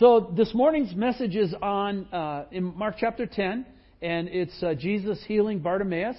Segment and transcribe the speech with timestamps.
[0.00, 3.64] So this morning's message is on uh, in Mark chapter 10,
[4.02, 6.16] and it's uh, Jesus healing Bartimaeus,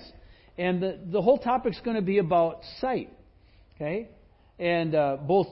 [0.58, 3.12] and the the whole topic's going to be about sight,
[3.76, 4.08] okay,
[4.58, 5.48] and uh, both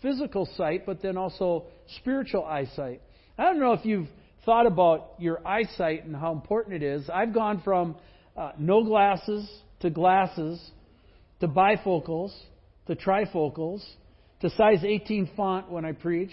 [0.00, 1.66] physical sight, but then also
[1.98, 3.02] spiritual eyesight.
[3.36, 4.08] I don't know if you've
[4.46, 7.10] thought about your eyesight and how important it is.
[7.12, 7.96] I've gone from
[8.34, 9.46] uh, no glasses
[9.80, 10.58] to glasses
[11.40, 12.32] to bifocals
[12.86, 13.84] to trifocals
[14.40, 16.32] to size 18 font when I preach.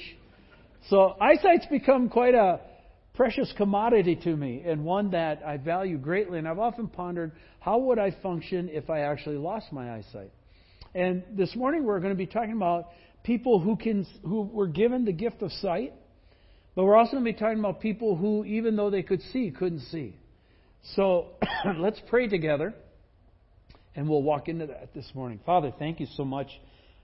[0.87, 2.61] So eyesight's become quite a
[3.13, 6.39] precious commodity to me and one that I value greatly.
[6.39, 10.31] And I've often pondered how would I function if I actually lost my eyesight.
[10.95, 12.87] And this morning we're going to be talking about
[13.23, 15.93] people who can who were given the gift of sight,
[16.75, 19.51] but we're also going to be talking about people who, even though they could see,
[19.51, 20.15] couldn't see.
[20.95, 21.27] So
[21.77, 22.73] let's pray together,
[23.95, 25.39] and we'll walk into that this morning.
[25.45, 26.47] Father, thank you so much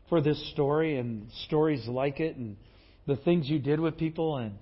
[0.10, 2.56] for this story and stories like it and
[3.08, 4.38] the things you did with people.
[4.38, 4.56] And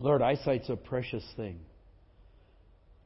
[0.00, 1.60] Lord, eyesight's a precious thing.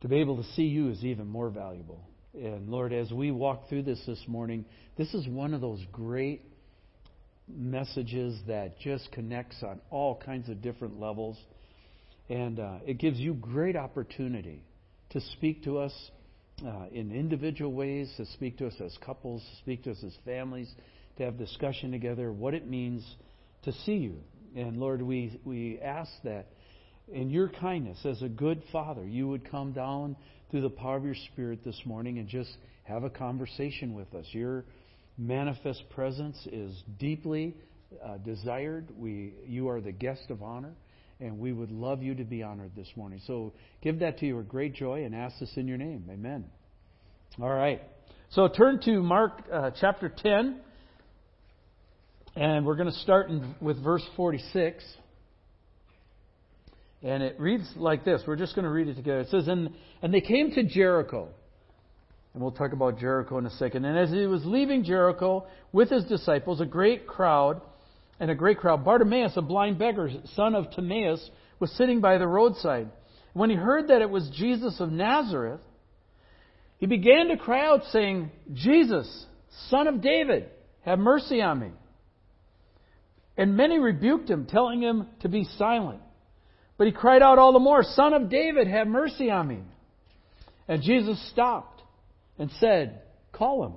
[0.03, 2.01] To be able to see you is even more valuable.
[2.35, 4.65] And Lord, as we walk through this this morning,
[4.97, 6.43] this is one of those great
[7.49, 11.39] messages that just connects on all kinds of different levels.
[12.29, 14.63] And uh, it gives you great opportunity
[15.11, 15.93] to speak to us
[16.65, 20.13] uh, in individual ways, to speak to us as couples, to speak to us as
[20.25, 20.71] families,
[21.19, 23.05] to have discussion together, what it means
[23.63, 24.17] to see you.
[24.55, 26.47] And Lord, we, we ask that
[27.09, 30.17] in your kindness, as a good father, you would come down
[30.51, 32.51] through the power of your Spirit this morning and just
[32.85, 34.27] have a conversation with us.
[34.31, 34.65] Your
[35.19, 37.55] manifest presence is deeply
[38.05, 38.89] uh, desired.
[38.97, 40.75] We, you are the guest of honor,
[41.21, 43.21] and we would love you to be honored this morning.
[43.27, 46.09] So give that to you with great joy and ask this in your name.
[46.11, 46.45] Amen.
[47.41, 47.83] All right.
[48.31, 50.61] So turn to Mark uh, chapter 10.
[52.37, 54.85] And we're going to start in, with verse 46.
[57.03, 58.23] And it reads like this.
[58.27, 59.21] We're just going to read it together.
[59.21, 59.71] It says, And,
[60.03, 61.29] and they came to Jericho.
[62.35, 63.87] And we'll talk about Jericho in a second.
[63.87, 67.63] And as he was leaving Jericho with his disciples, a great crowd,
[68.21, 72.27] and a great crowd, Bartimaeus, a blind beggar, son of Timaeus, was sitting by the
[72.27, 72.91] roadside.
[73.33, 75.61] When he heard that it was Jesus of Nazareth,
[76.77, 79.25] he began to cry out, saying, Jesus,
[79.71, 80.51] son of David,
[80.83, 81.71] have mercy on me.
[83.37, 86.01] And many rebuked him, telling him to be silent.
[86.79, 89.61] But he cried out all the more, Son of David, have mercy on me.
[90.69, 91.83] And Jesus stopped
[92.39, 93.03] and said,
[93.33, 93.73] Call him.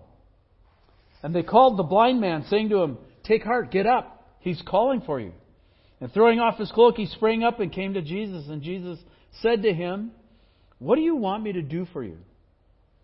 [1.21, 4.35] And they called the blind man, saying to him, Take heart, get up.
[4.39, 5.33] He's calling for you.
[6.01, 8.47] And throwing off his cloak, he sprang up and came to Jesus.
[8.47, 8.97] And Jesus
[9.41, 10.11] said to him,
[10.79, 12.17] What do you want me to do for you?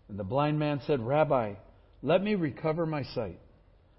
[0.08, 1.54] And the blind man said, Rabbi,
[2.02, 3.38] let me recover my sight.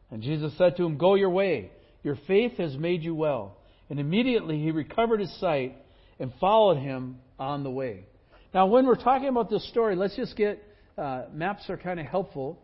[0.10, 1.72] And Jesus said to him, Go your way.
[2.04, 3.58] Your faith has made you well.
[3.90, 5.76] And immediately he recovered his sight
[6.20, 8.06] and followed him on the way.
[8.54, 10.64] Now, when we're talking about this story, let's just get
[10.98, 12.60] uh, maps are kind of helpful.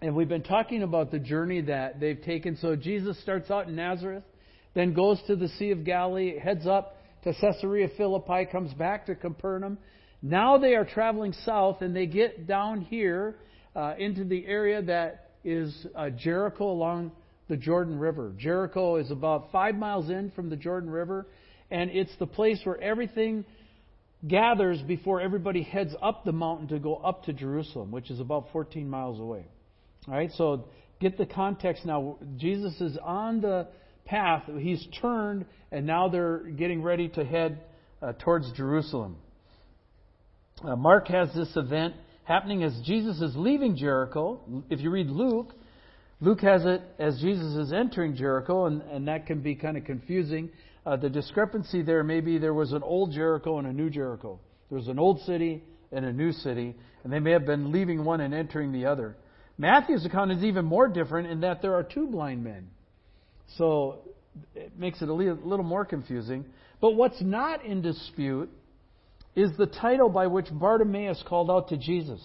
[0.00, 2.56] And we've been talking about the journey that they've taken.
[2.56, 4.24] So Jesus starts out in Nazareth,
[4.74, 9.14] then goes to the Sea of Galilee, heads up to Caesarea Philippi, comes back to
[9.14, 9.78] Capernaum.
[10.22, 13.36] Now they are traveling south, and they get down here
[13.74, 17.12] uh, into the area that is uh, Jericho along
[17.48, 18.32] the Jordan River.
[18.36, 21.26] Jericho is about five miles in from the Jordan River,
[21.70, 23.44] and it's the place where everything
[24.26, 28.48] gathers before everybody heads up the mountain to go up to Jerusalem, which is about
[28.52, 29.46] 14 miles away.
[30.08, 30.64] All right, so
[31.00, 32.18] get the context now.
[32.36, 33.68] Jesus is on the
[34.04, 37.60] path, he's turned, and now they're getting ready to head
[38.00, 39.16] uh, towards Jerusalem.
[40.64, 44.40] Uh, Mark has this event happening as Jesus is leaving Jericho.
[44.70, 45.52] If you read Luke,
[46.20, 49.84] Luke has it as Jesus is entering Jericho, and, and that can be kind of
[49.84, 50.50] confusing.
[50.86, 54.38] Uh, the discrepancy there maybe there was an old Jericho and a new Jericho.
[54.70, 55.62] There was an old city
[55.92, 59.16] and a new city, and they may have been leaving one and entering the other.
[59.58, 62.68] Matthew's account is even more different in that there are two blind men.
[63.56, 64.00] So
[64.54, 66.44] it makes it a little more confusing.
[66.80, 68.50] But what's not in dispute
[69.34, 72.20] is the title by which Bartimaeus called out to Jesus.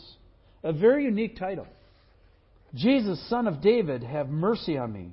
[0.64, 1.68] A very unique title.
[2.74, 5.12] Jesus, son of David, have mercy on me.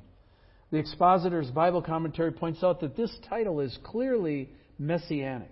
[0.70, 5.50] The expositor's Bible commentary points out that this title is clearly messianic,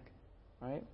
[0.61, 0.85] right?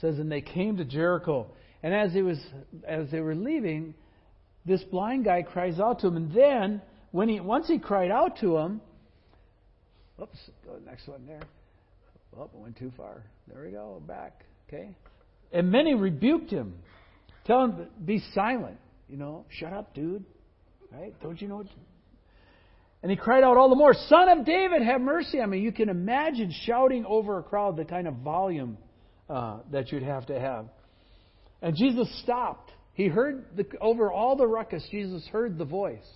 [0.00, 1.46] Says, and they came to Jericho,
[1.82, 2.38] and as he was
[2.86, 3.94] as they were leaving,
[4.64, 8.38] this blind guy cries out to him, and then when he once he cried out
[8.40, 8.80] to him,
[10.20, 11.42] oops, go to the next one there.
[12.36, 13.22] Oh, I went too far.
[13.48, 14.44] There we go, back.
[14.68, 14.90] Okay.
[15.52, 16.74] And many rebuked him,
[17.46, 18.78] telling him, be silent.
[19.08, 20.24] You know, shut up, dude.
[20.92, 21.14] Right?
[21.22, 21.64] Don't you know?
[23.02, 25.60] And he cried out all the more, Son of David, have mercy on me.
[25.60, 28.76] You can imagine shouting over a crowd the kind of volume
[29.30, 30.66] uh, that you'd have to have.
[31.62, 32.70] And Jesus stopped.
[32.94, 36.06] He heard the, over all the ruckus, Jesus heard the voice.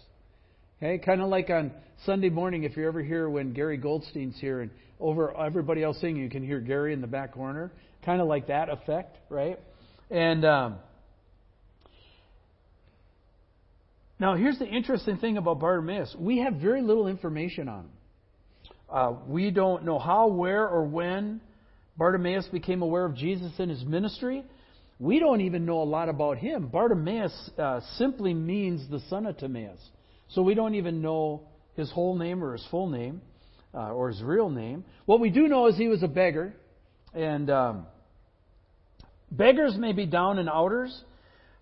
[0.78, 1.70] Okay, kind of like on
[2.04, 6.20] Sunday morning, if you're ever here when Gary Goldstein's here and over everybody else singing,
[6.20, 7.70] you can hear Gary in the back corner.
[8.04, 9.58] Kind of like that effect, right?
[10.10, 10.76] And um,
[14.18, 17.90] now here's the interesting thing about Bartimaeus: we have very little information on him.
[18.90, 21.40] Uh, we don't know how, where, or when
[21.96, 24.44] Bartimaeus became aware of Jesus and his ministry.
[24.98, 26.68] We don't even know a lot about him.
[26.68, 29.80] Bartimaeus uh, simply means the son of Timaeus.
[30.28, 31.42] So we don't even know
[31.74, 33.22] his whole name or his full name
[33.74, 34.84] uh, or his real name.
[35.06, 36.54] What we do know is he was a beggar.
[37.14, 37.86] And um,
[39.30, 40.98] beggars may be down and outers,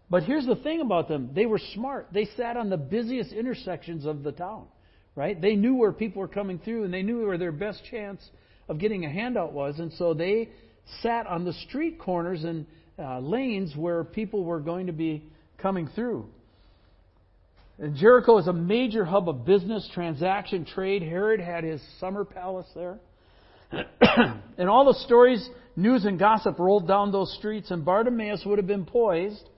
[0.08, 2.08] but here's the thing about them they were smart.
[2.12, 4.66] They sat on the busiest intersections of the town,
[5.14, 5.40] right?
[5.40, 8.20] They knew where people were coming through and they knew where their best chance
[8.68, 9.78] of getting a handout was.
[9.78, 10.50] And so they
[11.02, 12.66] sat on the street corners and
[12.98, 15.24] uh, lanes where people were going to be
[15.58, 16.26] coming through.
[17.78, 21.02] And Jericho is a major hub of business, transaction, trade.
[21.02, 22.98] Herod had his summer palace there.
[24.58, 28.66] and all the stories, news, and gossip rolled down those streets, and Bartimaeus would have
[28.66, 29.48] been poised,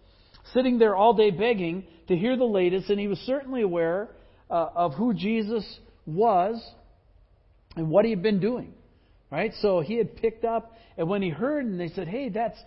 [0.53, 4.11] sitting there all day begging to hear the latest, and he was certainly aware
[4.51, 5.65] uh, of who Jesus
[6.05, 6.63] was
[7.77, 8.75] and what he had been doing.
[9.31, 9.53] Right?
[9.63, 12.59] So he had picked up, and when he heard, and they said, Hey, that's,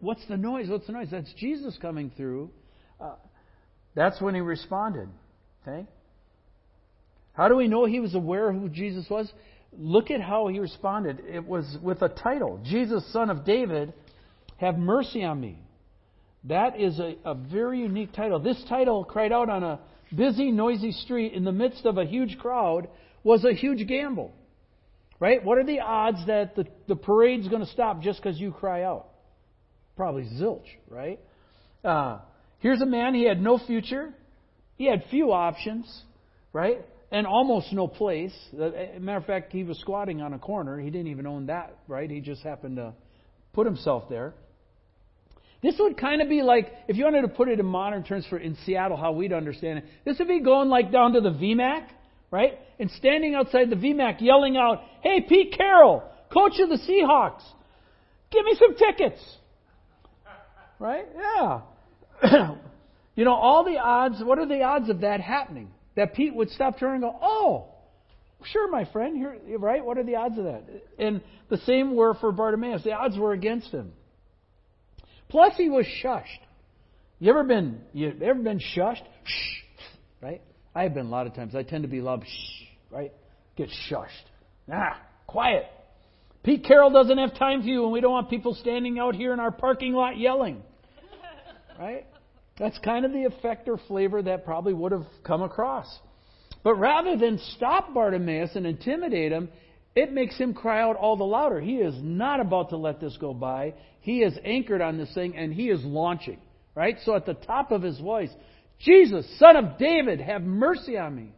[0.00, 0.70] what's the noise?
[0.70, 1.08] What's the noise?
[1.10, 2.50] That's Jesus coming through.
[2.98, 3.16] Uh,
[3.94, 5.10] that's when he responded.
[5.62, 5.86] Okay?
[7.34, 9.30] How do we know he was aware of who Jesus was?
[9.78, 11.20] Look at how he responded.
[11.28, 13.92] It was with a title Jesus, Son of David,
[14.58, 15.58] have mercy on me.
[16.44, 18.38] That is a, a very unique title.
[18.38, 19.80] This title, cried out on a
[20.14, 22.88] busy, noisy street in the midst of a huge crowd,
[23.22, 24.32] was a huge gamble.
[25.18, 25.42] Right?
[25.42, 28.82] What are the odds that the, the parade's going to stop just because you cry
[28.82, 29.06] out?
[29.96, 31.20] Probably zilch, right?
[31.82, 32.18] Uh,
[32.64, 34.14] Here's a man, he had no future,
[34.78, 36.02] he had few options,
[36.50, 36.82] right?
[37.14, 38.34] And almost no place.
[38.58, 40.80] Uh, a matter of fact, he was squatting on a corner.
[40.80, 42.10] He didn't even own that, right?
[42.10, 42.92] He just happened to
[43.52, 44.34] put himself there.
[45.62, 48.26] This would kind of be like, if you wanted to put it in modern terms
[48.28, 51.30] for in Seattle, how we'd understand it, this would be going like down to the
[51.30, 51.86] VMAC,
[52.32, 52.58] right?
[52.80, 56.02] And standing outside the VMAC yelling out, Hey, Pete Carroll,
[56.32, 57.42] coach of the Seahawks,
[58.32, 59.36] give me some tickets.
[60.80, 61.06] Right?
[61.14, 61.60] Yeah.
[63.14, 65.70] you know, all the odds, what are the odds of that happening?
[65.96, 67.66] That Pete would stop turning and go, oh,
[68.44, 69.84] sure, my friend, here, right?
[69.84, 70.64] What are the odds of that?
[70.98, 72.82] And the same were for Bartimaeus.
[72.82, 73.92] The odds were against him.
[75.28, 76.24] Plus, he was shushed.
[77.20, 79.02] You ever been, you ever been shushed?
[79.24, 79.62] Shh,
[80.20, 80.42] right?
[80.74, 81.54] I have been a lot of times.
[81.54, 83.12] I tend to be loud, shh, right?
[83.56, 84.08] Get shushed.
[84.72, 85.64] Ah, quiet.
[86.42, 89.32] Pete Carroll doesn't have time for you, and we don't want people standing out here
[89.32, 90.62] in our parking lot yelling.
[91.78, 92.06] Right?
[92.58, 95.86] That's kind of the effect or flavor that probably would have come across.
[96.62, 99.48] But rather than stop Bartimaeus and intimidate him,
[99.94, 101.60] it makes him cry out all the louder.
[101.60, 103.74] He is not about to let this go by.
[104.00, 106.38] He is anchored on this thing and he is launching.
[106.74, 106.96] Right?
[107.04, 108.30] So at the top of his voice,
[108.80, 111.32] Jesus, Son of David, have mercy on me.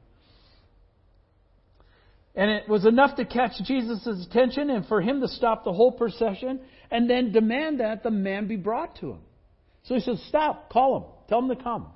[2.35, 5.93] And it was enough to catch Jesus' attention and for him to stop the whole
[5.93, 9.21] procession and then demand that the man be brought to him.
[9.87, 11.87] So he says, Stop, call him, tell him to come.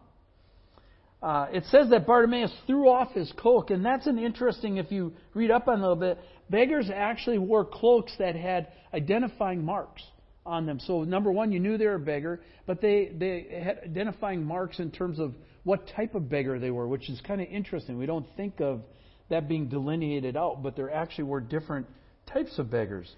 [1.22, 5.12] Uh, it says that Bartimaeus threw off his cloak, and that's an interesting, if you
[5.34, 6.18] read up on a little bit,
[6.48, 10.02] beggars actually wore cloaks that had identifying marks
[10.46, 10.80] on them.
[10.80, 14.78] So, number one, you knew they were a beggar, but they, they had identifying marks
[14.78, 17.98] in terms of what type of beggar they were, which is kind of interesting.
[17.98, 18.80] We don't think of
[19.28, 21.86] that being delineated out, but there actually were different
[22.32, 23.14] types of beggars.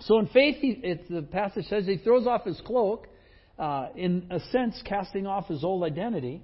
[0.00, 3.08] So, in faith, he, the passage says he throws off his cloak
[3.58, 6.42] uh, in a sense, casting off his old identity,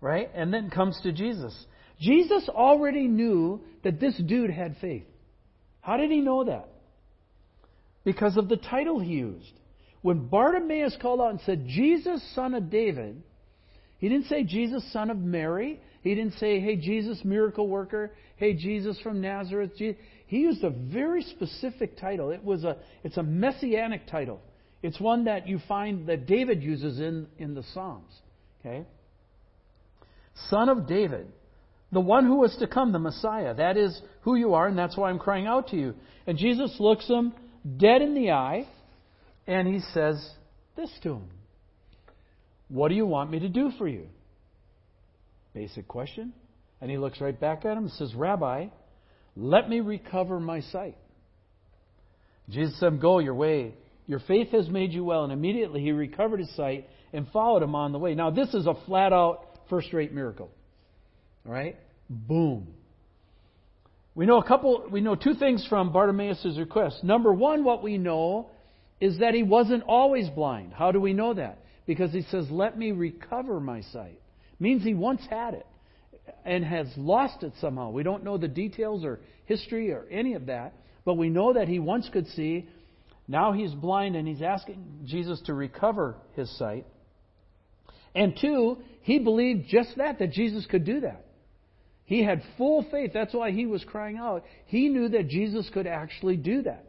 [0.00, 0.30] right?
[0.34, 1.54] And then comes to Jesus.
[2.00, 5.06] Jesus already knew that this dude had faith.
[5.80, 6.68] How did he know that?
[8.04, 9.52] Because of the title he used.
[10.02, 13.22] When Bartimaeus called out and said, Jesus, son of David,
[13.98, 15.80] he didn't say Jesus, son of Mary.
[16.02, 18.12] He didn't say, hey, Jesus, miracle worker.
[18.36, 19.72] Hey, Jesus from Nazareth.
[19.78, 19.96] He
[20.36, 22.30] used a very specific title.
[22.30, 24.42] It was a, it's a messianic title.
[24.84, 28.12] It's one that you find that David uses in, in the Psalms.
[28.60, 28.84] Okay?
[30.50, 31.26] Son of David,
[31.90, 33.54] the one who was to come, the Messiah.
[33.54, 35.94] That is who you are, and that's why I'm crying out to you.
[36.26, 37.32] And Jesus looks him
[37.78, 38.68] dead in the eye,
[39.46, 40.22] and he says
[40.76, 41.30] this to him
[42.68, 44.06] What do you want me to do for you?
[45.54, 46.34] Basic question.
[46.82, 48.66] And he looks right back at him and says, Rabbi,
[49.34, 50.98] let me recover my sight.
[52.50, 53.76] Jesus said, Go your way.
[54.06, 55.24] Your faith has made you well.
[55.24, 58.14] And immediately he recovered his sight and followed him on the way.
[58.14, 60.50] Now, this is a flat out first rate miracle.
[61.46, 61.76] All right?
[62.08, 62.68] Boom.
[64.14, 67.02] We know a couple, we know two things from Bartimaeus' request.
[67.02, 68.50] Number one, what we know
[69.00, 70.72] is that he wasn't always blind.
[70.72, 71.58] How do we know that?
[71.86, 74.20] Because he says, Let me recover my sight.
[74.60, 75.66] Means he once had it
[76.44, 77.90] and has lost it somehow.
[77.90, 81.68] We don't know the details or history or any of that, but we know that
[81.68, 82.68] he once could see.
[83.26, 86.86] Now he's blind and he's asking Jesus to recover his sight.
[88.14, 91.24] And two, he believed just that, that Jesus could do that.
[92.04, 93.12] He had full faith.
[93.14, 94.44] That's why he was crying out.
[94.66, 96.84] He knew that Jesus could actually do that.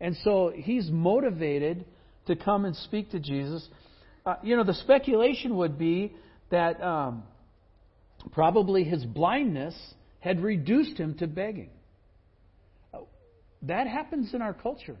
[0.00, 1.84] And so he's motivated
[2.26, 3.66] to come and speak to Jesus.
[4.24, 6.14] Uh, you know, the speculation would be
[6.50, 7.24] that um,
[8.32, 9.74] probably his blindness
[10.20, 11.70] had reduced him to begging.
[12.92, 13.00] Uh,
[13.62, 14.96] that happens in our culture,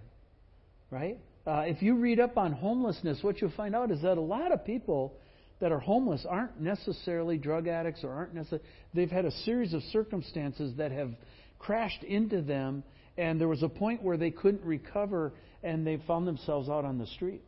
[0.94, 1.18] right?
[1.44, 4.52] Uh, if you read up on homelessness, what you'll find out is that a lot
[4.52, 5.14] of people
[5.60, 8.64] that are homeless aren't necessarily drug addicts or aren't necessarily.
[8.94, 11.10] They've had a series of circumstances that have
[11.58, 12.84] crashed into them,
[13.18, 15.32] and there was a point where they couldn't recover,
[15.64, 17.42] and they found themselves out on the street.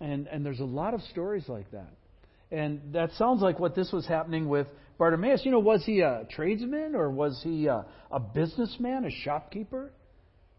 [0.00, 1.92] And and there's a lot of stories like that.
[2.50, 4.66] And that sounds like what this was happening with
[4.98, 5.42] Bartimaeus.
[5.44, 9.90] You know, was he a tradesman or was he a, a businessman, a shopkeeper?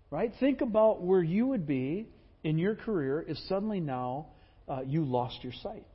[0.10, 0.32] Right?
[0.40, 2.08] Think about where you would be
[2.46, 4.28] in your career if suddenly now
[4.70, 5.86] uh, you lost your sight.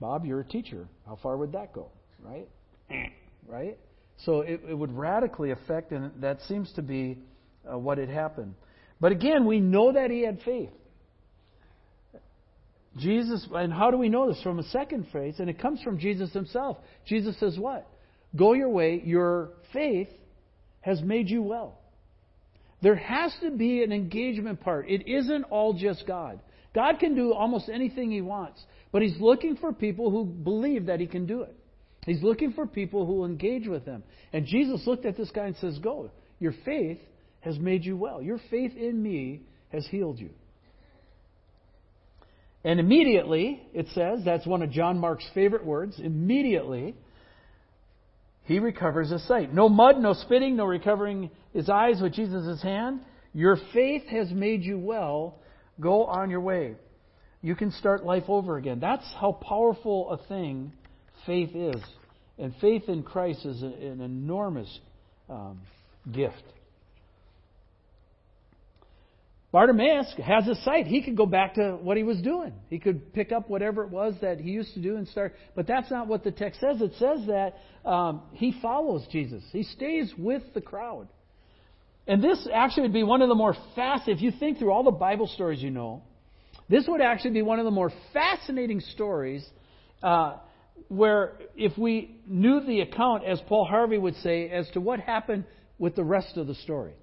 [0.00, 0.86] Bob, you're a teacher.
[1.06, 1.88] How far would that go?
[2.22, 2.48] Right?
[3.48, 3.78] right?
[4.24, 7.18] So it, it would radically affect, and that seems to be
[7.70, 8.54] uh, what had happened.
[9.00, 10.70] But again, we know that he had faith.
[12.98, 14.42] Jesus, and how do we know this?
[14.42, 16.76] From a second phrase, and it comes from Jesus himself.
[17.06, 17.88] Jesus says, What?
[18.36, 20.08] Go your way, your faith
[20.82, 21.78] has made you well.
[22.82, 24.88] There has to be an engagement part.
[24.88, 26.40] It isn't all just God.
[26.74, 28.60] God can do almost anything he wants.
[28.92, 31.56] But He's looking for people who believe that He can do it.
[32.04, 34.02] He's looking for people who engage with Him.
[34.32, 36.10] And Jesus looked at this guy and says, Go.
[36.38, 36.98] Your faith
[37.40, 38.20] has made you well.
[38.20, 40.30] Your faith in me has healed you.
[42.64, 46.94] And immediately, it says, that's one of John Mark's favorite words, immediately,
[48.44, 49.52] he recovers his sight.
[49.52, 53.00] No mud, no spitting, no recovering his eyes with Jesus' hand.
[53.32, 55.38] Your faith has made you well.
[55.80, 56.76] Go on your way
[57.42, 58.78] you can start life over again.
[58.80, 60.72] That's how powerful a thing
[61.26, 61.82] faith is.
[62.38, 64.80] And faith in Christ is an enormous
[65.28, 65.60] um,
[66.10, 66.42] gift.
[69.52, 70.86] Bartimaeus has a sight.
[70.86, 72.54] He could go back to what he was doing.
[72.70, 75.34] He could pick up whatever it was that he used to do and start.
[75.54, 76.80] But that's not what the text says.
[76.80, 79.44] It says that um, he follows Jesus.
[79.52, 81.06] He stays with the crowd.
[82.06, 84.08] And this actually would be one of the more fast.
[84.08, 86.02] If you think through all the Bible stories you know,
[86.70, 89.46] this would actually be one of the more fascinating stories
[90.02, 90.38] uh,
[90.88, 95.44] where, if we knew the account, as Paul Harvey would say, as to what happened
[95.78, 96.94] with the rest of the story.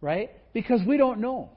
[0.00, 0.30] Right?
[0.52, 1.50] Because we don't know.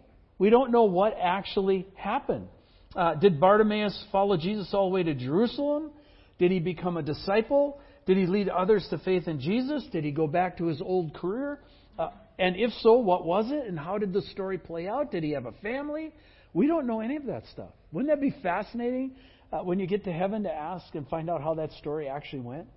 [0.43, 2.49] We don't know what actually happened.
[2.93, 5.91] Uh, did Bartimaeus follow Jesus all the way to Jerusalem?
[6.37, 7.79] Did he become a disciple?
[8.05, 9.87] Did he lead others to faith in Jesus?
[9.93, 11.59] Did he go back to his old career?
[11.97, 13.67] Uh, and if so, what was it?
[13.69, 15.11] And how did the story play out?
[15.11, 16.11] Did he have a family?
[16.51, 17.71] We don't know any of that stuff.
[17.93, 19.15] Wouldn't that be fascinating
[19.53, 22.41] uh, when you get to heaven to ask and find out how that story actually
[22.41, 22.67] went?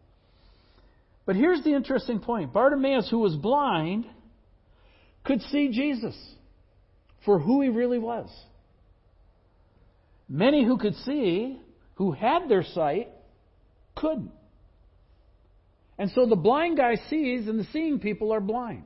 [1.25, 4.07] But here's the interesting point Bartimaeus, who was blind,
[5.25, 6.15] could see Jesus
[7.27, 8.31] for who he really was.
[10.29, 11.61] Many who could see,
[11.97, 13.11] who had their sight,
[13.95, 14.31] couldn't.
[15.99, 18.85] And so the blind guy sees, and the seeing people are blind.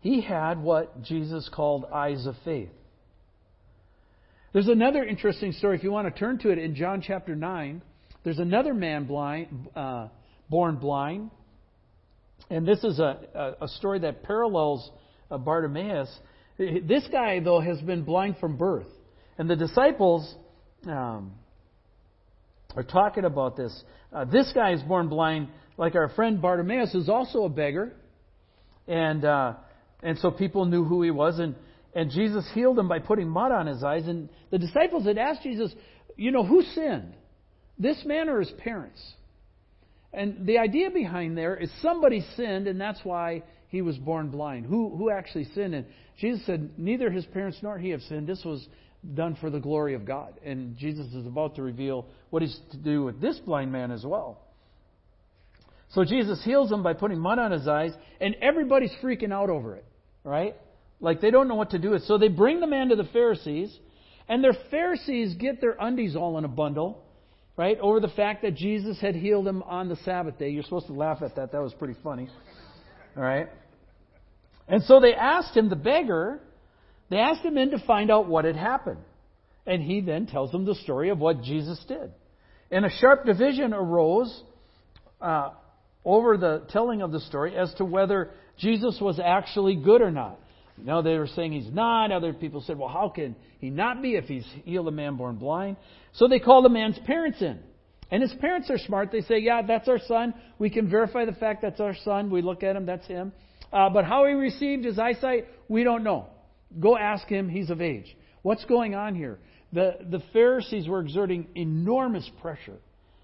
[0.00, 2.70] He had what Jesus called eyes of faith.
[4.52, 7.82] There's another interesting story, if you want to turn to it, in John chapter 9.
[8.24, 10.08] There's another man blind, uh,
[10.50, 11.30] born blind.
[12.50, 14.90] And this is a, a, story that parallels
[15.38, 16.08] Bartimaeus.
[16.58, 18.86] This guy, though, has been blind from birth.
[19.38, 20.34] And the disciples
[20.86, 21.32] um,
[22.76, 23.84] are talking about this.
[24.12, 27.92] Uh, this guy is born blind, like our friend Bartimaeus, who's also a beggar.
[28.86, 29.54] And uh,
[30.02, 31.54] and so people knew who he was, and,
[31.94, 34.06] and Jesus healed him by putting mud on his eyes.
[34.06, 35.72] And the disciples had asked Jesus,
[36.16, 37.14] you know, who sinned?
[37.78, 39.00] This man or his parents?
[40.12, 44.66] And the idea behind there is somebody sinned, and that's why he was born blind.
[44.66, 45.74] Who, who actually sinned?
[45.74, 45.86] And
[46.18, 48.28] Jesus said, neither his parents nor he have sinned.
[48.28, 48.68] This was
[49.14, 50.34] done for the glory of God.
[50.44, 54.04] And Jesus is about to reveal what he's to do with this blind man as
[54.04, 54.42] well.
[55.94, 59.74] So Jesus heals him by putting mud on his eyes, and everybody's freaking out over
[59.76, 59.84] it,
[60.22, 60.54] right?
[61.00, 62.02] Like they don't know what to do with.
[62.02, 63.74] So they bring the man to the Pharisees,
[64.28, 67.02] and their Pharisees get their undies all in a bundle,
[67.56, 67.78] right?
[67.80, 70.50] Over the fact that Jesus had healed him on the Sabbath day.
[70.50, 71.52] You're supposed to laugh at that.
[71.52, 72.28] That was pretty funny.
[73.16, 73.48] All right?
[74.68, 76.40] And so they asked him, the beggar,
[77.10, 79.00] they asked him in to find out what had happened.
[79.66, 82.12] And he then tells them the story of what Jesus did.
[82.70, 84.42] And a sharp division arose
[85.20, 85.50] uh,
[86.04, 90.38] over the telling of the story as to whether Jesus was actually good or not.
[90.78, 92.10] You they were saying he's not.
[92.12, 95.36] Other people said, well, how can he not be if he's healed a man born
[95.36, 95.76] blind?
[96.14, 97.60] So they call the man's parents in.
[98.10, 99.10] And his parents are smart.
[99.12, 100.34] They say, yeah, that's our son.
[100.58, 102.30] We can verify the fact that's our son.
[102.30, 103.32] We look at him, that's him.
[103.72, 106.26] Uh, but how he received his eyesight, we don't know.
[106.78, 107.48] Go ask him.
[107.48, 108.16] He's of age.
[108.42, 109.38] What's going on here?
[109.72, 112.76] The, the Pharisees were exerting enormous pressure,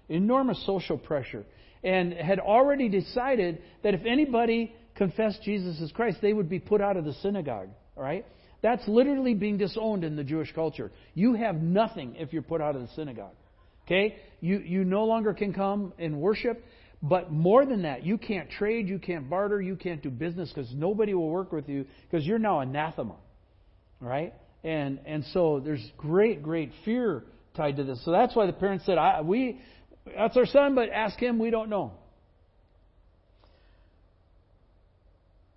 [0.07, 1.45] enormous social pressure,
[1.83, 6.81] and had already decided that if anybody confessed Jesus as Christ, they would be put
[6.81, 7.69] out of the synagogue.
[7.95, 8.25] All right?
[8.61, 10.91] That's literally being disowned in the Jewish culture.
[11.13, 13.35] You have nothing if you're put out of the synagogue.
[13.85, 14.17] Okay?
[14.41, 16.63] You, you no longer can come and worship.
[17.01, 20.73] But more than that, you can't trade, you can't barter, you can't do business because
[20.73, 23.15] nobody will work with you because you're now anathema.
[24.01, 24.33] Right?
[24.63, 27.23] And and so there's great, great fear
[27.55, 28.03] tied to this.
[28.03, 29.61] So that's why the parents said, I, "We,
[30.05, 31.39] that's our son, but ask him.
[31.39, 31.93] We don't know."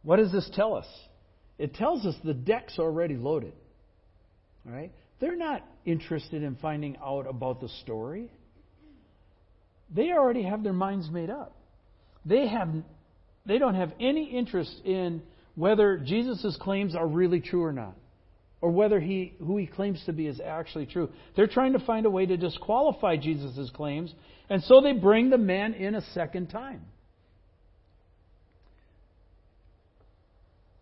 [0.03, 0.87] What does this tell us?
[1.59, 3.53] It tells us the deck's already loaded.
[4.67, 4.93] All right?
[5.21, 8.31] They're not interested in finding out about the story.
[9.95, 11.57] They already have their minds made up.
[12.25, 12.69] They have
[13.45, 15.23] they don't have any interest in
[15.57, 17.97] whether Jesus' claims are really true or not
[18.63, 21.11] or whether he, who he claims to be is actually true.
[21.35, 24.15] They're trying to find a way to disqualify Jesus' claims,
[24.49, 26.83] and so they bring the man in a second time.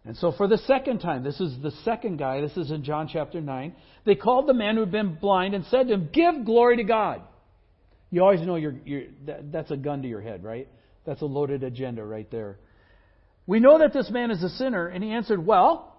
[0.05, 3.09] And so, for the second time, this is the second guy, this is in John
[3.11, 6.45] chapter 9, they called the man who had been blind and said to him, Give
[6.45, 7.23] glory to God.
[8.11, 10.69] You always know you're, you're, that, that's a gun to your head, right?
[11.07, 12.59] That's a loaded agenda right there.
[13.47, 15.97] We know that this man is a sinner, and he answered, Well,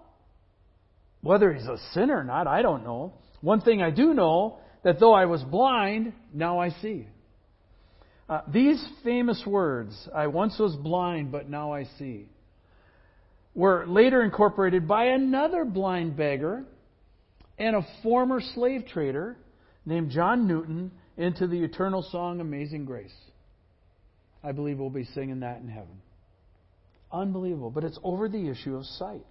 [1.22, 3.14] whether he's a sinner or not, I don't know.
[3.40, 7.06] One thing I do know that though I was blind, now I see.
[8.28, 12.28] Uh, these famous words, I once was blind, but now I see,
[13.54, 16.64] were later incorporated by another blind beggar
[17.58, 19.36] and a former slave trader
[19.84, 23.14] named John Newton into the eternal song Amazing Grace.
[24.42, 26.00] I believe we'll be singing that in heaven.
[27.12, 27.70] Unbelievable.
[27.70, 29.24] But it's over the issue of sight.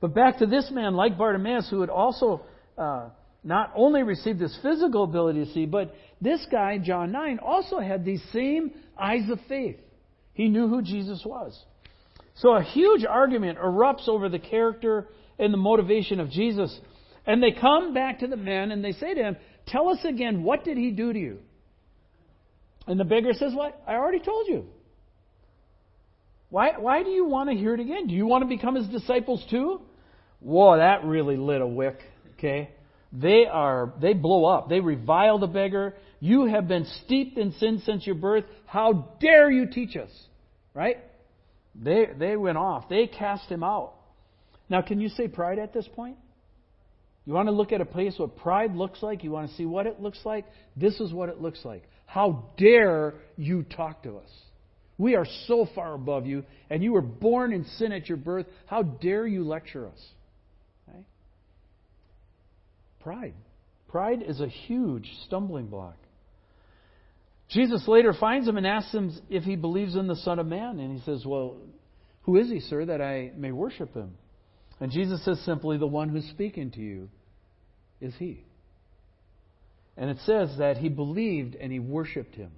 [0.00, 2.42] But back to this man, like Bartimaeus, who had also
[2.76, 3.10] uh,
[3.44, 8.04] not only received this physical ability to see, but this guy, John 9, also had
[8.04, 9.76] these same eyes of faith.
[10.34, 11.58] He knew who Jesus was.
[12.36, 16.78] So a huge argument erupts over the character and the motivation of Jesus.
[17.26, 20.42] And they come back to the man and they say to him, Tell us again,
[20.42, 21.38] what did he do to you?
[22.86, 23.80] And the beggar says, What?
[23.86, 24.66] I already told you.
[26.48, 28.06] Why, why do you want to hear it again?
[28.06, 29.80] Do you want to become his disciples too?
[30.40, 31.98] Whoa, that really lit a wick,
[32.34, 32.70] okay?
[33.12, 34.68] They are, they blow up.
[34.68, 35.94] They revile the beggar.
[36.20, 38.44] You have been steeped in sin since your birth.
[38.66, 40.10] How dare you teach us?
[40.72, 40.98] Right?
[41.74, 42.88] They, they went off.
[42.88, 43.94] They cast him out.
[44.68, 46.16] Now, can you say pride at this point?
[47.26, 49.24] You want to look at a place what pride looks like?
[49.24, 50.46] You want to see what it looks like?
[50.76, 51.82] This is what it looks like.
[52.06, 54.30] How dare you talk to us?
[54.96, 58.46] We are so far above you, and you were born in sin at your birth.
[58.66, 60.06] How dare you lecture us?
[63.06, 63.34] Pride.
[63.88, 65.96] Pride is a huge stumbling block.
[67.48, 70.80] Jesus later finds him and asks him if he believes in the Son of Man.
[70.80, 71.58] And he says, Well,
[72.22, 74.16] who is he, sir, that I may worship him?
[74.80, 77.08] And Jesus says simply, The one who's speaking to you
[78.00, 78.44] is he.
[79.96, 82.50] And it says that he believed and he worshiped him.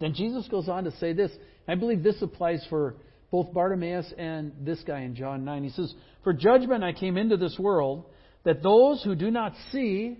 [0.00, 1.30] Then Jesus goes on to say this.
[1.66, 2.96] I believe this applies for
[3.30, 5.64] both Bartimaeus and this guy in John 9.
[5.64, 8.04] He says, For judgment I came into this world,
[8.44, 10.18] that those who do not see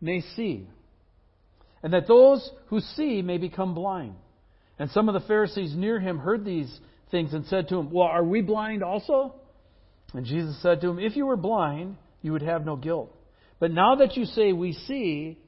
[0.00, 0.68] may see,
[1.82, 4.14] and that those who see may become blind.
[4.78, 6.78] And some of the Pharisees near him heard these
[7.14, 9.36] things and said to him, Well, are we blind also?
[10.14, 13.16] And Jesus said to him, If you were blind, you would have no guilt.
[13.60, 15.38] But now that you say we see,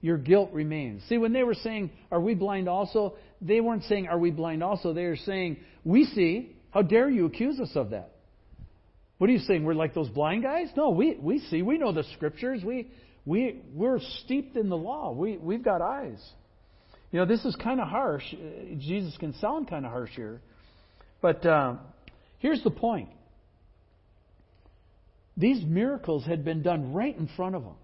[0.00, 1.02] your guilt remains.
[1.10, 3.16] See, when they were saying, Are we blind also?
[3.42, 4.94] They weren't saying, Are we blind also?
[4.94, 6.56] They were saying, We see.
[6.70, 8.12] How dare you accuse us of that?
[9.18, 9.64] What are you saying?
[9.64, 10.68] We're like those blind guys?
[10.74, 11.60] No, we, we see.
[11.60, 12.62] We know the scriptures.
[12.64, 12.88] We,
[13.26, 15.12] we, we're steeped in the law.
[15.12, 16.18] We, we've got eyes.
[17.10, 18.24] You know, this is kind of harsh.
[18.32, 20.40] Uh, Jesus can sound kind of harsh here.
[21.22, 21.76] But uh,
[22.40, 23.08] here's the point
[25.36, 27.76] these miracles had been done right in front of them.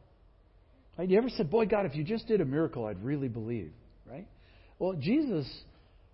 [0.98, 1.08] Right?
[1.08, 3.72] You ever said, Boy, God, if you just did a miracle, I'd really believe,
[4.04, 4.26] right?
[4.78, 5.48] Well, Jesus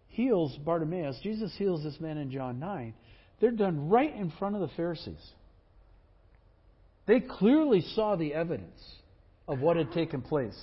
[0.08, 1.18] heals Bartimaeus.
[1.22, 2.94] Jesus heals this man in John 9.
[3.40, 5.32] They're done right in front of the Pharisees.
[7.06, 8.80] They clearly saw the evidence
[9.48, 10.58] of what had taken place.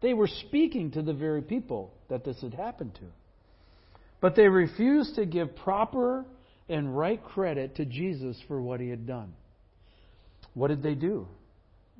[0.00, 3.06] They were speaking to the very people that this had happened to.
[4.24, 6.24] But they refused to give proper
[6.66, 9.34] and right credit to Jesus for what he had done.
[10.54, 11.28] What did they do?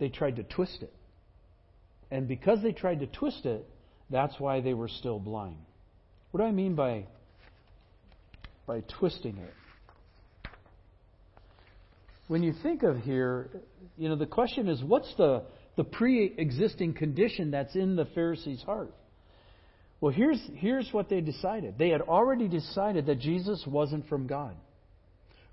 [0.01, 0.95] They tried to twist it.
[2.11, 3.69] And because they tried to twist it,
[4.09, 5.59] that's why they were still blind.
[6.31, 7.05] What do I mean by,
[8.67, 10.49] by twisting it?
[12.29, 13.51] When you think of here,
[13.99, 15.43] you know, the question is what's the,
[15.77, 18.95] the pre existing condition that's in the Pharisee's heart?
[20.05, 21.79] Well, here's, here's what they decided.
[21.79, 24.55] They had already decided that Jesus wasn't from God.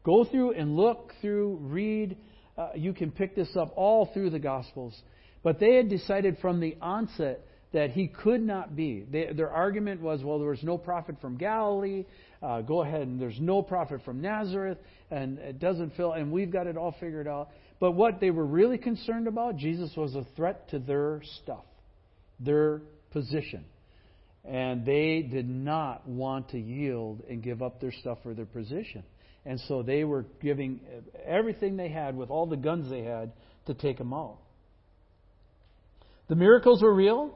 [0.04, 2.18] Go through and look through, read.
[2.58, 4.94] Uh, you can pick this up all through the Gospels.
[5.42, 9.06] But they had decided from the onset that he could not be.
[9.10, 12.04] They, their argument was, well, there was no prophet from Galilee.
[12.44, 14.80] Uh, go ahead, and there's no prophet from Nazareth,
[15.12, 17.52] and it doesn't fill, and we've got it all figured out.
[17.80, 21.64] But what they were really concerned about, Jesus was a threat to their stuff,
[22.42, 23.64] their position.
[24.44, 29.04] And they did not want to yield and give up their stuff or their position.
[29.46, 30.82] And so they were giving
[31.26, 33.32] everything they had with all the guns they had
[33.68, 34.38] to take them out.
[36.28, 37.36] The miracles were real.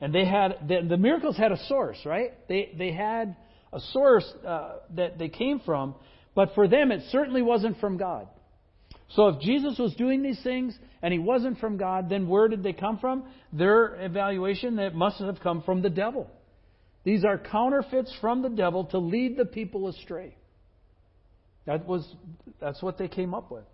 [0.00, 2.32] And they had the, the miracles had a source, right?
[2.48, 3.34] They they had
[3.72, 5.94] a source uh, that they came from,
[6.34, 8.28] but for them it certainly wasn't from God.
[9.10, 12.62] So if Jesus was doing these things and he wasn't from God, then where did
[12.62, 13.24] they come from?
[13.52, 16.28] Their evaluation that must have come from the devil.
[17.04, 20.34] These are counterfeits from the devil to lead the people astray.
[21.66, 22.06] That was
[22.60, 23.64] that's what they came up with.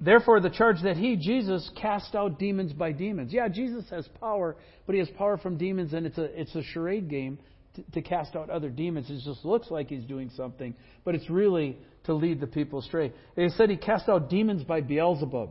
[0.00, 3.32] Therefore, the charge that he, Jesus, cast out demons by demons.
[3.32, 6.62] Yeah, Jesus has power, but he has power from demons, and it's a, it's a
[6.62, 7.38] charade game
[7.74, 9.10] to, to cast out other demons.
[9.10, 10.74] It just looks like he's doing something,
[11.04, 13.12] but it's really to lead the people astray.
[13.36, 15.50] They said he cast out demons by Beelzebub.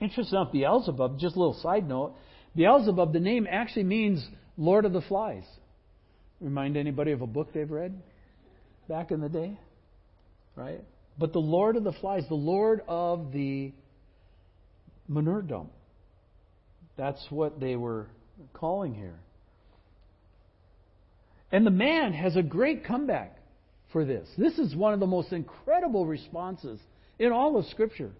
[0.00, 2.14] Interesting enough, Beelzebub, just a little side note,
[2.54, 5.44] Beelzebub, the name actually means Lord of the Flies.
[6.40, 8.00] Remind anybody of a book they've read
[8.88, 9.58] back in the day?
[10.54, 10.82] Right?
[11.18, 13.72] but the Lord of the flies, the Lord of the
[15.08, 15.72] manure dump.
[16.96, 18.08] That's what they were
[18.52, 19.18] calling here.
[21.52, 23.35] And the man has a great comeback
[23.96, 24.28] for this.
[24.36, 26.78] This is one of the most incredible responses
[27.18, 28.10] in all of Scripture.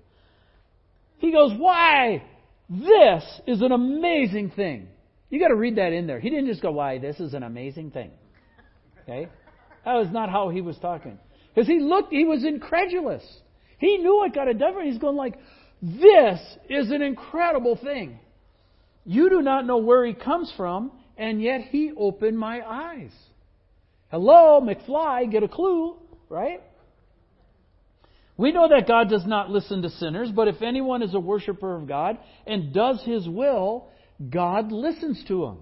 [1.19, 2.23] He goes, Why?
[2.71, 4.89] This is an amazing thing.
[5.29, 6.19] You got to read that in there.
[6.19, 6.97] He didn't just go, Why?
[6.97, 8.11] This is an amazing thing.
[9.03, 9.29] Okay?
[9.85, 11.19] That was not how he was talking.
[11.55, 13.23] Because he looked, he was incredulous.
[13.77, 14.91] He knew what God had done for him.
[14.91, 15.39] He's going like,
[15.83, 18.19] this is an incredible thing.
[19.05, 23.13] You do not know where he comes from, and yet he opened my eyes.
[24.11, 25.97] Hello, McFly, get a clue,
[26.29, 26.63] right?
[28.37, 31.75] We know that God does not listen to sinners, but if anyone is a worshiper
[31.75, 33.89] of God and does his will,
[34.31, 35.59] God listens to him.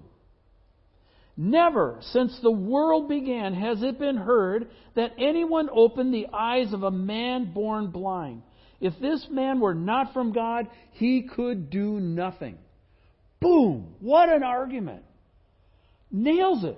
[1.37, 6.83] Never since the world began has it been heard that anyone opened the eyes of
[6.83, 8.43] a man born blind.
[8.79, 12.57] If this man were not from God, he could do nothing.
[13.41, 13.95] Boom!
[13.99, 15.03] What an argument.
[16.11, 16.77] Nails it.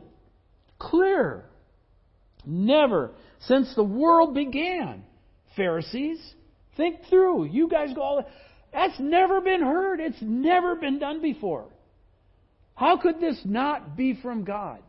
[0.79, 1.45] Clear.
[2.47, 5.03] Never since the world began.
[5.57, 6.19] Pharisees,
[6.77, 7.45] think through.
[7.45, 8.23] You guys go all.
[8.71, 9.99] That's never been heard.
[9.99, 11.65] It's never been done before.
[12.73, 14.79] How could this not be from God?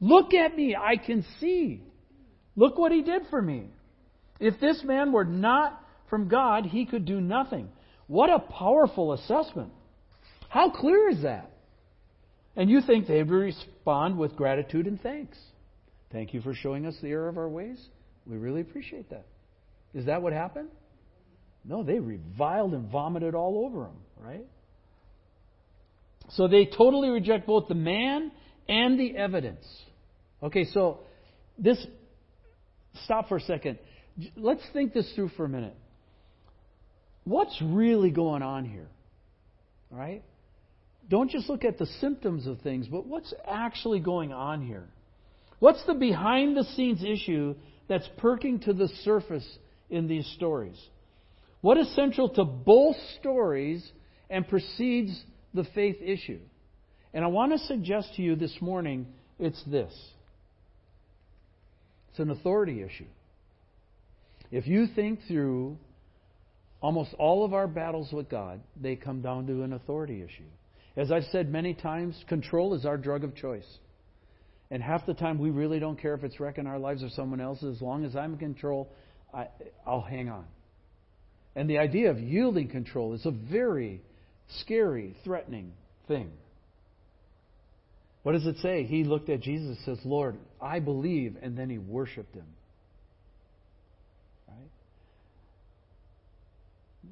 [0.00, 1.82] Look at me, I can see.
[2.56, 3.68] Look what he did for me.
[4.38, 7.68] If this man were not from God, he could do nothing.
[8.08, 9.72] What a powerful assessment.
[10.48, 11.50] How clear is that?
[12.56, 15.38] And you think they respond with gratitude and thanks.
[16.12, 17.80] Thank you for showing us the error of our ways.
[18.26, 19.26] We really appreciate that.
[19.94, 20.68] Is that what happened?
[21.64, 24.46] No, they reviled and vomited all over him, right?
[26.30, 28.32] So they totally reject both the man
[28.68, 29.64] and the evidence.
[30.42, 31.00] Okay, so
[31.58, 31.84] this,
[33.04, 33.78] stop for a second.
[34.36, 35.76] Let's think this through for a minute.
[37.24, 38.88] What's really going on here?
[39.92, 40.22] All right?
[41.08, 44.88] Don't just look at the symptoms of things, but what's actually going on here?
[45.60, 47.54] What's the behind the scenes issue
[47.86, 49.46] that's perking to the surface
[49.88, 50.78] in these stories?
[51.60, 53.86] What is central to both stories
[54.28, 56.40] and precedes the faith issue?
[57.12, 59.06] And I want to suggest to you this morning
[59.38, 59.92] it's this
[62.10, 63.06] it's an authority issue.
[64.50, 65.76] If you think through
[66.80, 70.48] almost all of our battles with God, they come down to an authority issue.
[70.96, 73.66] As I've said many times, control is our drug of choice.
[74.70, 77.40] And half the time, we really don't care if it's wrecking our lives or someone
[77.40, 77.76] else's.
[77.76, 78.92] As long as I'm in control,
[79.34, 79.48] I,
[79.84, 80.44] I'll hang on.
[81.56, 84.00] And the idea of yielding control is a very
[84.58, 85.72] scary, threatening
[86.06, 86.30] thing.
[88.22, 88.84] What does it say?
[88.84, 92.46] He looked at Jesus and says, Lord, I believe, and then he worshiped him.
[94.46, 94.70] Right?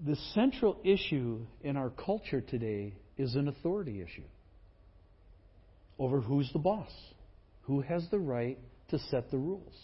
[0.07, 4.27] The central issue in our culture today is an authority issue
[5.99, 6.93] over who's the boss.
[7.69, 9.75] Who has the right to set the rules?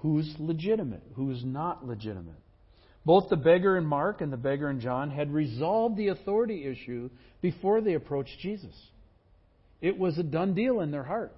[0.00, 1.04] Who's legitimate?
[1.14, 2.42] Who's not legitimate?
[3.04, 7.08] Both the beggar in Mark and the beggar in John had resolved the authority issue
[7.40, 8.74] before they approached Jesus.
[9.80, 11.32] It was a done deal in their heart.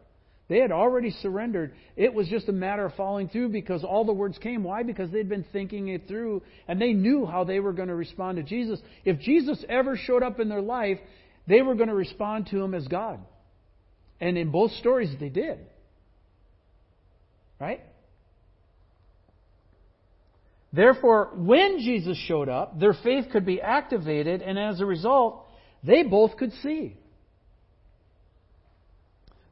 [0.48, 1.74] They had already surrendered.
[1.94, 4.64] It was just a matter of following through because all the words came.
[4.64, 4.82] Why?
[4.82, 8.38] Because they'd been thinking it through and they knew how they were going to respond
[8.38, 8.80] to Jesus.
[9.04, 10.98] If Jesus ever showed up in their life,
[11.46, 13.20] they were going to respond to him as God.
[14.20, 15.58] And in both stories, they did.
[17.60, 17.82] Right?
[20.72, 25.46] Therefore, when Jesus showed up, their faith could be activated, and as a result,
[25.82, 26.96] they both could see.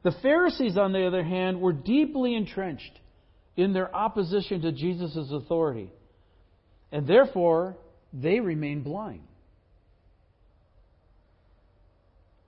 [0.03, 2.99] The Pharisees, on the other hand, were deeply entrenched
[3.55, 5.89] in their opposition to Jesus' authority,
[6.91, 7.75] and therefore,
[8.13, 9.26] they remained blind.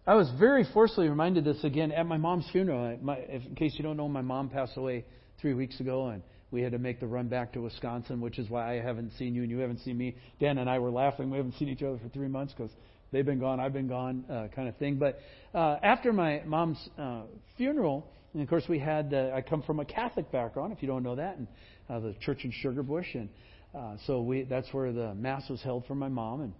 [0.10, 2.98] I was very forcefully reminded this again at my mom's funeral.
[3.00, 5.06] My, in case you don't know, my mom passed away
[5.39, 8.50] three weeks ago, and we had to make the run back to Wisconsin, which is
[8.50, 10.15] why I haven't seen you and you haven't seen me.
[10.39, 11.30] Dan and I were laughing.
[11.30, 12.72] We haven't seen each other for three months because
[13.12, 14.95] they've been gone, I've been gone, uh, kind of thing.
[14.95, 15.19] But
[15.54, 17.22] uh, after my mom's uh,
[17.56, 20.88] funeral, and of course we had, uh, I come from a Catholic background, if you
[20.88, 21.48] don't know that, and
[21.88, 23.30] uh, the church in Sugar Bush, and
[23.78, 26.41] uh, so we that's where the mass was held for my mom.
[26.41, 26.54] And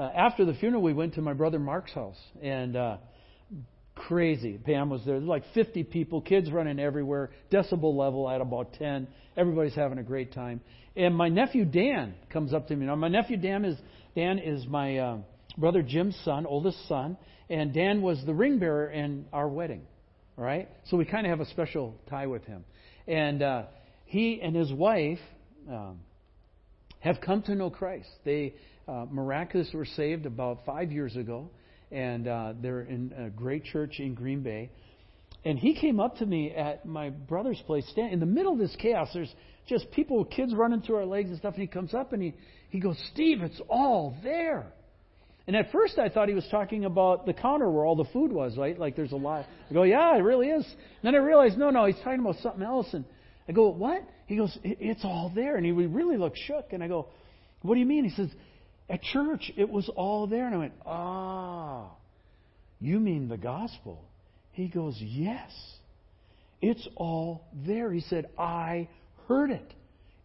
[0.00, 2.96] uh, after the funeral, we went to my brother Mark's house, and uh,
[3.94, 4.56] crazy.
[4.56, 5.18] Pam was there.
[5.18, 9.06] There's like 50 people, kids running everywhere, decibel level at about 10.
[9.36, 10.62] Everybody's having a great time.
[10.96, 12.86] And my nephew Dan comes up to me.
[12.86, 13.76] Now, my nephew Dan is
[14.16, 15.18] Dan is my uh,
[15.58, 17.18] brother Jim's son, oldest son,
[17.50, 19.82] and Dan was the ring bearer in our wedding.
[20.38, 22.64] All right, so we kind of have a special tie with him.
[23.06, 23.64] And uh,
[24.06, 25.18] he and his wife
[25.68, 26.00] um,
[27.00, 28.08] have come to know Christ.
[28.24, 28.54] They
[28.88, 31.50] uh, miraculously were saved about five years ago,
[31.90, 34.70] and uh, they're in a great church in Green Bay.
[35.44, 38.58] And he came up to me at my brother's place, stand, in the middle of
[38.58, 39.08] this chaos.
[39.14, 39.32] There's
[39.68, 41.54] just people, kids running through our legs and stuff.
[41.54, 42.34] And he comes up and he,
[42.68, 44.66] he goes, Steve, it's all there.
[45.46, 48.32] And at first I thought he was talking about the counter where all the food
[48.32, 48.78] was, right?
[48.78, 49.46] Like there's a lot.
[49.70, 50.64] I go, yeah, it really is.
[50.66, 52.88] And then I realized, no, no, he's talking about something else.
[52.92, 53.04] And
[53.48, 54.02] I go, what?
[54.26, 55.56] He goes, it's all there.
[55.56, 56.72] And he really looked shook.
[56.72, 57.08] And I go,
[57.62, 58.04] what do you mean?
[58.04, 58.28] He says,
[58.90, 60.46] at church, it was all there.
[60.46, 61.90] And I went, Ah,
[62.80, 64.04] you mean the gospel?
[64.52, 65.50] He goes, Yes.
[66.60, 67.90] It's all there.
[67.92, 68.88] He said, I
[69.28, 69.72] heard it.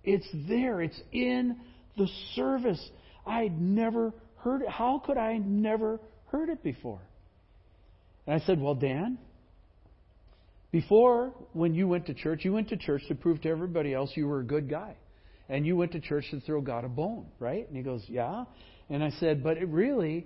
[0.03, 0.81] It's there.
[0.81, 1.57] It's in
[1.95, 2.89] the service.
[3.25, 4.69] I'd never heard it.
[4.69, 7.01] How could I never heard it before?
[8.25, 9.19] And I said, Well, Dan,
[10.71, 14.11] before when you went to church, you went to church to prove to everybody else
[14.15, 14.95] you were a good guy
[15.49, 17.67] and you went to church to throw God a bone, right?
[17.67, 18.45] And he goes, Yeah.
[18.89, 20.25] And I said, But it really,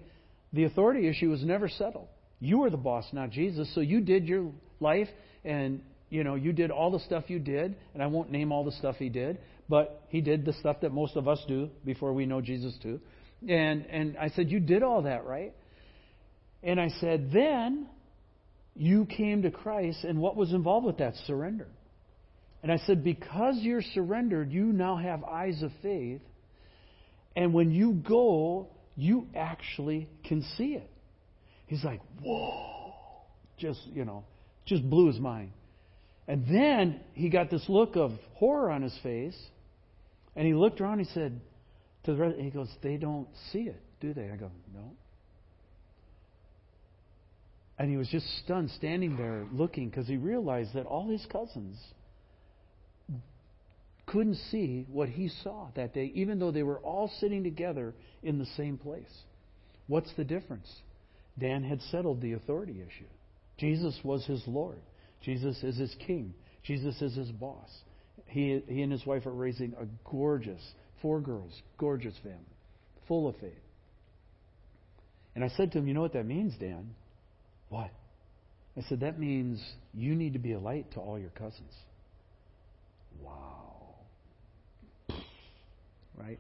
[0.53, 2.08] the authority issue was never settled.
[2.39, 3.73] You were the boss, not Jesus.
[3.75, 5.10] So you did your life
[5.43, 8.63] and you know, you did all the stuff you did, and I won't name all
[8.63, 12.13] the stuff he did, but he did the stuff that most of us do before
[12.13, 12.99] we know Jesus too.
[13.47, 15.53] And and I said, You did all that, right?
[16.63, 17.88] And I said, Then
[18.75, 21.13] you came to Christ, and what was involved with that?
[21.27, 21.67] Surrender.
[22.62, 26.22] And I said, Because you're surrendered, you now have eyes of faith.
[27.36, 30.89] And when you go, you actually can see it.
[31.67, 32.63] He's like, Whoa.
[33.58, 34.24] Just, you know,
[34.65, 35.52] just blew his mind.
[36.28, 39.38] And then he got this look of horror on his face.
[40.36, 41.41] And he looked around and he said,
[42.04, 44.30] to the rest, he goes, They don't see it, do they?
[44.30, 44.91] I go, No.
[47.78, 51.78] And he was just stunned, standing there looking, because he realized that all his cousins
[54.12, 57.93] couldn't see what he saw that day, even though they were all sitting together
[58.24, 59.24] in the same place.
[59.88, 60.67] What's the difference?
[61.38, 63.08] Dan had settled the authority issue.
[63.58, 64.80] Jesus was his Lord.
[65.24, 66.34] Jesus is his king.
[66.63, 67.69] Jesus is his boss.
[68.28, 70.62] he, he and his wife are raising a gorgeous,
[71.02, 72.39] four girls, gorgeous family,
[73.08, 73.54] full of faith.
[75.36, 76.95] And I said to him, You know what that means, Dan?
[77.69, 77.91] What?
[78.78, 79.62] I said, That means
[79.93, 81.74] you need to be a light to all your cousins.
[83.22, 83.68] Wow.
[86.19, 86.39] Right?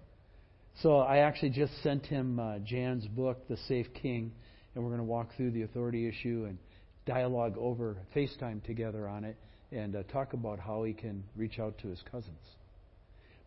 [0.81, 4.31] So I actually just sent him uh, Jan's book, The Safe King,
[4.75, 6.57] and we're going to walk through the authority issue and
[7.05, 9.35] dialogue over FaceTime together on it
[9.71, 12.37] and uh, talk about how he can reach out to his cousins.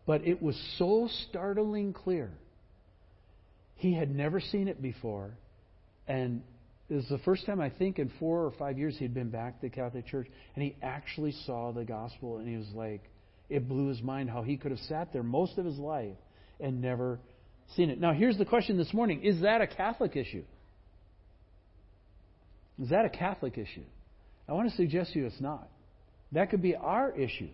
[0.05, 2.31] But it was so startling clear.
[3.75, 5.31] He had never seen it before,
[6.07, 6.41] and
[6.89, 9.61] it was the first time I think in four or five years he'd been back
[9.61, 13.01] to the Catholic Church, and he actually saw the gospel, and he was like,
[13.53, 16.15] it blew his mind how he could have sat there most of his life
[16.59, 17.19] and never
[17.75, 17.99] seen it.
[17.99, 20.43] Now, here's the question this morning: Is that a Catholic issue?
[22.81, 23.83] Is that a Catholic issue?
[24.49, 25.69] I want to suggest to you it's not.
[26.31, 27.49] That could be our issue.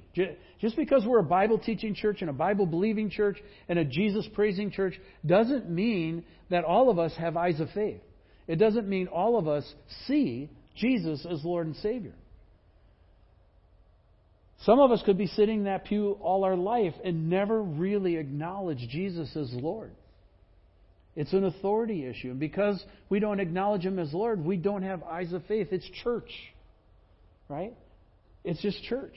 [0.62, 4.26] Just because we're a Bible teaching church and a Bible believing church and a Jesus
[4.34, 8.00] praising church doesn't mean that all of us have eyes of faith.
[8.48, 9.66] It doesn't mean all of us
[10.08, 12.14] see Jesus as Lord and Savior.
[14.66, 18.18] Some of us could be sitting in that pew all our life and never really
[18.18, 19.92] acknowledge Jesus as Lord.
[21.16, 22.32] It's an authority issue.
[22.32, 25.70] And because we don't acknowledge Him as Lord, we don't have eyes of faith.
[25.72, 26.32] It's church.
[27.48, 27.74] Right?
[28.44, 29.16] It's just church.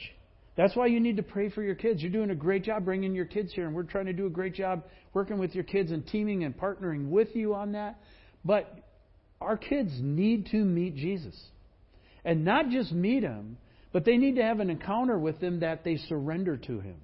[0.57, 2.03] That's why you need to pray for your kids.
[2.03, 4.31] You're doing a great job bringing your kids here, and we're trying to do a
[4.31, 7.99] great job working with your kids and teaming and partnering with you on that.
[8.45, 8.73] But
[9.41, 11.41] our kids need to meet Jesus.
[12.25, 13.57] And not just meet Him,
[13.93, 16.97] but they need to have an encounter with Him that they surrender to Him.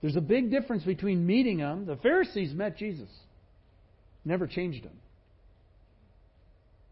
[0.00, 1.86] There's a big difference between meeting Him.
[1.86, 3.10] The Pharisees met Jesus.
[4.24, 4.98] Never changed him.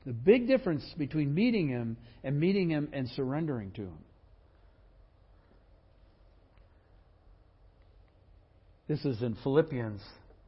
[0.07, 3.99] The big difference between meeting him and meeting him and surrendering to him.
[8.87, 10.01] This is in Philippians.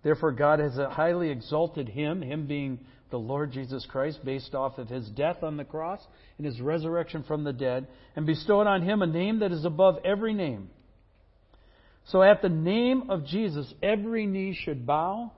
[0.03, 2.79] Therefore, God has highly exalted him, him being
[3.11, 6.01] the Lord Jesus Christ, based off of his death on the cross
[6.37, 9.99] and his resurrection from the dead, and bestowed on him a name that is above
[10.05, 10.71] every name.
[12.07, 15.33] So at the name of Jesus, every knee should bow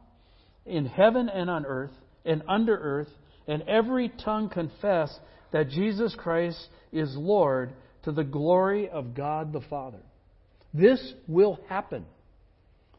[0.64, 1.90] in heaven and on earth
[2.24, 3.08] and under earth,
[3.48, 5.12] and every tongue confess
[5.50, 7.72] that Jesus Christ is Lord
[8.04, 10.00] to the glory of God the Father.
[10.72, 12.04] This will happen.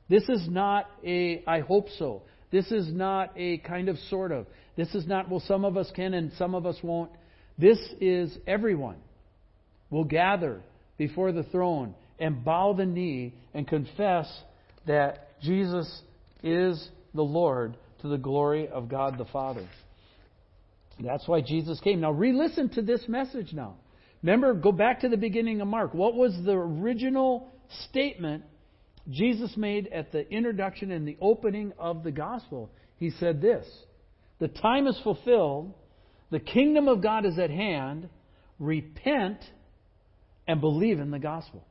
[0.09, 2.23] This is not a I hope so.
[2.53, 4.45] This is not a kind of sort of.
[4.77, 7.09] This is not, well, some of us can and some of us won't.
[7.57, 8.97] This is everyone
[9.89, 10.61] will gather
[10.95, 14.31] before the throne and bow the knee and confess
[14.85, 16.03] that Jesus
[16.43, 19.67] is the Lord to the glory of God the Father.
[20.99, 22.01] That's why Jesus came.
[22.01, 23.77] Now, re listen to this message now.
[24.21, 25.95] Remember, go back to the beginning of Mark.
[25.95, 27.49] What was the original
[27.89, 28.43] statement
[29.09, 32.69] Jesus made at the introduction and the opening of the gospel?
[32.97, 33.67] He said this
[34.39, 35.73] The time is fulfilled,
[36.31, 38.09] the kingdom of God is at hand.
[38.59, 39.39] Repent
[40.47, 41.65] and believe in the gospel.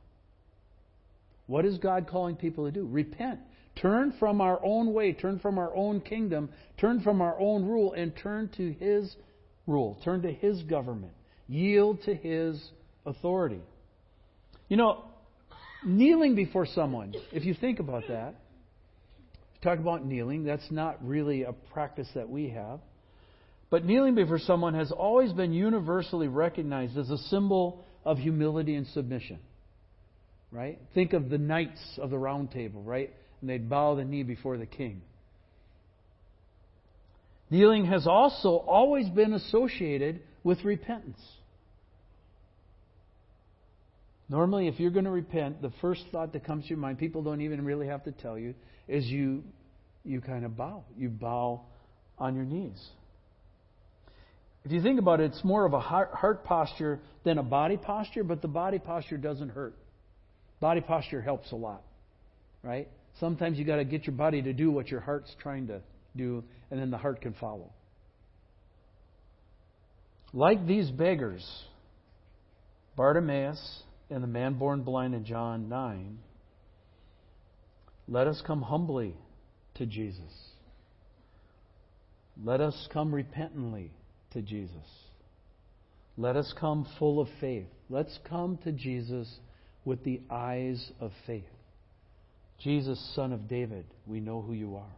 [1.47, 2.85] What is God calling people to do?
[2.85, 3.39] Repent.
[3.81, 7.93] Turn from our own way, turn from our own kingdom, turn from our own rule,
[7.93, 9.15] and turn to His
[9.65, 11.13] rule, turn to His government,
[11.47, 12.61] yield to His
[13.05, 13.61] authority.
[14.69, 15.05] You know,
[15.85, 18.35] kneeling before someone, if you think about that,
[19.61, 22.79] talk about kneeling, that's not really a practice that we have.
[23.69, 28.85] But kneeling before someone has always been universally recognized as a symbol of humility and
[28.87, 29.39] submission.
[30.51, 30.79] Right?
[30.93, 33.11] Think of the knights of the round table, right?
[33.43, 35.01] and they'd bow the knee before the king.
[37.49, 41.19] Kneeling has also always been associated with repentance.
[44.33, 47.21] Normally, if you're going to repent, the first thought that comes to your mind, people
[47.21, 48.55] don't even really have to tell you,
[48.87, 49.43] is you,
[50.03, 50.85] you kind of bow.
[50.97, 51.61] You bow
[52.17, 52.83] on your knees.
[54.65, 58.23] If you think about it, it's more of a heart posture than a body posture,
[58.23, 59.75] but the body posture doesn't hurt.
[60.59, 61.83] Body posture helps a lot,
[62.63, 62.87] right?
[63.19, 65.79] Sometimes you got to get your body to do what your heart's trying to
[66.15, 67.71] do, and then the heart can follow.
[70.33, 71.47] Like these beggars,
[72.95, 76.17] Bartimaeus and the man born blind in John 9,
[78.07, 79.15] let us come humbly
[79.75, 80.51] to Jesus.
[82.43, 83.91] Let us come repentantly
[84.31, 84.75] to Jesus.
[86.17, 87.67] Let us come full of faith.
[87.89, 89.39] Let's come to Jesus
[89.85, 91.43] with the eyes of faith.
[92.59, 94.95] Jesus, Son of David, we know who you are.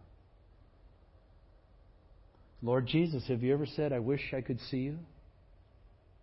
[2.62, 4.98] Lord Jesus, have you ever said, I wish I could see you?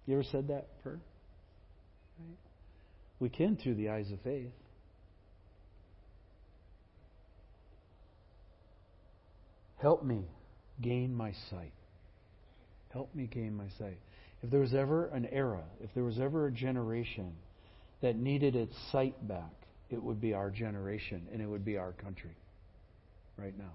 [0.06, 1.00] You ever said that prayer?
[3.22, 4.50] We can through the eyes of faith.
[9.76, 10.24] Help me
[10.80, 11.72] gain my sight.
[12.92, 13.98] Help me gain my sight.
[14.42, 17.32] If there was ever an era, if there was ever a generation
[18.00, 19.54] that needed its sight back,
[19.88, 22.36] it would be our generation and it would be our country
[23.36, 23.74] right now.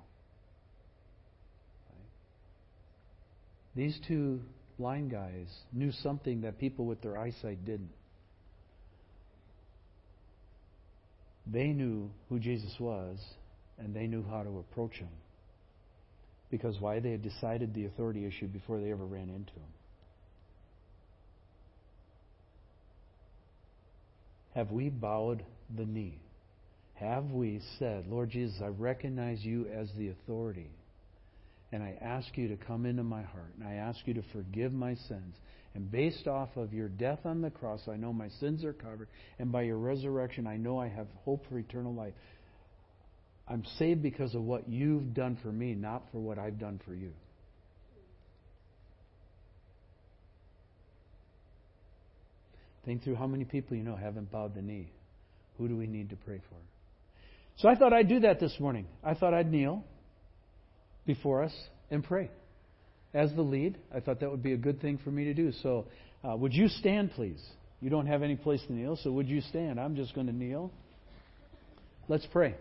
[3.78, 4.42] These two
[4.78, 7.92] blind guys knew something that people with their eyesight didn't.
[11.52, 13.18] They knew who Jesus was
[13.78, 15.10] and they knew how to approach him.
[16.50, 17.00] Because why?
[17.00, 19.74] They had decided the authority issue before they ever ran into him.
[24.56, 25.44] Have we bowed
[25.76, 26.20] the knee?
[26.96, 30.72] Have we said, Lord Jesus, I recognize you as the authority,
[31.72, 34.74] and I ask you to come into my heart, and I ask you to forgive
[34.74, 35.36] my sins.
[35.78, 39.10] And based off of your death on the cross, I know my sins are covered,
[39.38, 42.16] and by your resurrection, I know I have hope for eternal life.
[43.48, 46.96] I'm saved because of what you've done for me, not for what I've done for
[46.96, 47.12] you.
[52.84, 54.90] Think through how many people you know haven't bowed the knee.
[55.60, 56.56] Who do we need to pray for?
[57.58, 58.88] So I thought I'd do that this morning.
[59.04, 59.84] I thought I'd kneel
[61.06, 61.54] before us
[61.92, 62.32] and pray.
[63.14, 65.52] As the lead, I thought that would be a good thing for me to do.
[65.64, 65.86] So,
[66.24, 67.44] uh, would you stand, please?
[67.82, 69.80] You don't have any place to kneel, so would you stand?
[69.80, 70.72] I'm just going to kneel.
[72.08, 72.56] Let's pray.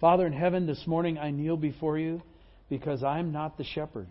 [0.00, 2.22] Father in heaven, this morning I kneel before you
[2.68, 4.08] because I'm not the shepherd.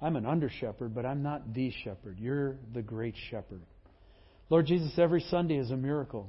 [0.00, 2.18] I'm an under shepherd, but I'm not the shepherd.
[2.18, 3.60] You're the great shepherd.
[4.50, 6.28] Lord Jesus, every Sunday is a miracle.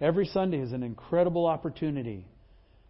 [0.00, 2.26] Every Sunday is an incredible opportunity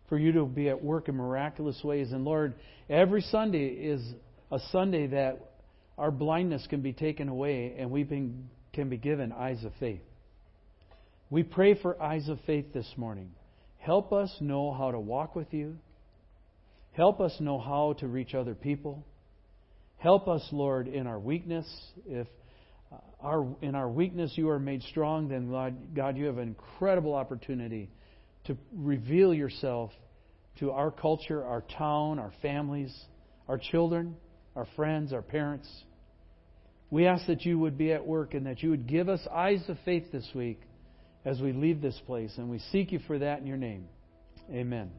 [0.08, 2.12] for you to be at work in miraculous ways.
[2.12, 2.54] And Lord,
[2.88, 4.02] every Sunday is
[4.50, 5.52] a Sunday that
[5.98, 10.02] our blindness can be taken away and we can be given eyes of faith.
[11.30, 13.30] We pray for eyes of faith this morning.
[13.78, 15.78] Help us know how to walk with you.
[16.92, 19.04] Help us know how to reach other people.
[19.96, 21.66] Help us, Lord, in our weakness.
[22.06, 22.26] If
[22.92, 26.48] uh, our, in our weakness you are made strong, then God, God, you have an
[26.48, 27.88] incredible opportunity
[28.44, 29.90] to reveal yourself
[30.58, 32.94] to our culture, our town, our families,
[33.48, 34.16] our children,
[34.56, 35.68] our friends, our parents.
[36.90, 39.62] We ask that you would be at work and that you would give us eyes
[39.68, 40.60] of faith this week
[41.24, 42.32] as we leave this place.
[42.36, 43.86] And we seek you for that in your name.
[44.50, 44.90] Amen.